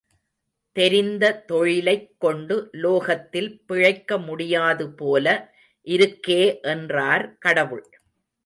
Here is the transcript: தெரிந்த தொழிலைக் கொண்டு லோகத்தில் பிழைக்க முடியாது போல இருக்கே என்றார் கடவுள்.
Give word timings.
தெரிந்த 0.75 1.41
தொழிலைக் 1.41 2.15
கொண்டு 2.17 2.69
லோகத்தில் 2.71 3.61
பிழைக்க 3.65 4.17
முடியாது 4.17 4.91
போல 4.93 5.53
இருக்கே 5.87 6.61
என்றார் 6.61 7.37
கடவுள். 7.37 7.85